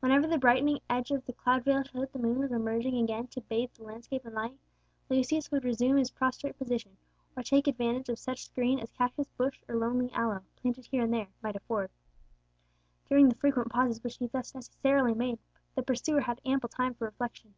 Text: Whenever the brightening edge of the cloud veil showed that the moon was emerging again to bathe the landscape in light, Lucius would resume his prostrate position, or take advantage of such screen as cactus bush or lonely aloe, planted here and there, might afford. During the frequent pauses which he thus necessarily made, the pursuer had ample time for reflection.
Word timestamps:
Whenever 0.00 0.26
the 0.26 0.36
brightening 0.36 0.80
edge 0.90 1.10
of 1.10 1.24
the 1.24 1.32
cloud 1.32 1.64
veil 1.64 1.82
showed 1.82 2.02
that 2.02 2.12
the 2.12 2.18
moon 2.18 2.38
was 2.40 2.52
emerging 2.52 2.98
again 3.02 3.26
to 3.28 3.40
bathe 3.40 3.72
the 3.72 3.82
landscape 3.82 4.26
in 4.26 4.34
light, 4.34 4.58
Lucius 5.08 5.50
would 5.50 5.64
resume 5.64 5.96
his 5.96 6.10
prostrate 6.10 6.58
position, 6.58 6.98
or 7.34 7.42
take 7.42 7.66
advantage 7.66 8.10
of 8.10 8.18
such 8.18 8.44
screen 8.44 8.78
as 8.80 8.92
cactus 8.92 9.28
bush 9.30 9.62
or 9.68 9.76
lonely 9.76 10.12
aloe, 10.12 10.44
planted 10.60 10.84
here 10.84 11.00
and 11.04 11.14
there, 11.14 11.28
might 11.42 11.56
afford. 11.56 11.90
During 13.08 13.30
the 13.30 13.34
frequent 13.34 13.72
pauses 13.72 14.04
which 14.04 14.18
he 14.18 14.26
thus 14.26 14.54
necessarily 14.54 15.14
made, 15.14 15.38
the 15.74 15.82
pursuer 15.82 16.20
had 16.20 16.42
ample 16.44 16.68
time 16.68 16.92
for 16.92 17.06
reflection. 17.06 17.54